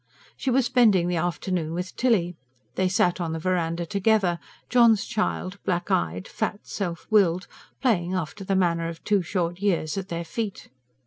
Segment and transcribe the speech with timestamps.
[0.35, 2.35] She was spending the afternoon with Tilly.
[2.73, 7.45] They sat on the verandah together, John's child, black eyed, fat, self willed,
[7.83, 10.69] playing, after the manner of two short years, at their feet.